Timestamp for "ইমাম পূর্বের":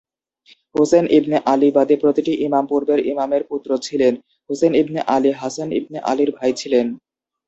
2.45-2.99